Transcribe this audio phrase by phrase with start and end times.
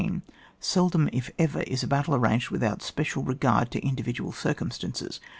[0.59, 5.19] Seldom, if ever, is a battle ar ranged without special regard to indivi dual circumstances.